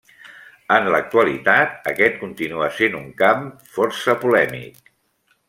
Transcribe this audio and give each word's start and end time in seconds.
En 0.77 0.87
l'actualitat, 0.95 1.75
aquest 1.91 2.17
continua 2.23 2.71
sent 2.79 2.97
un 3.01 3.07
camp 3.21 3.45
força 3.77 4.19
polèmic. 4.25 4.83